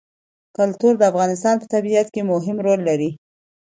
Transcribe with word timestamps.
کلتور 0.57 0.93
د 0.97 1.03
افغانستان 1.11 1.55
په 1.61 1.65
طبیعت 1.73 2.07
کې 2.13 2.21
مهم 2.31 2.57
رول 2.65 2.79
لري. 2.89 3.11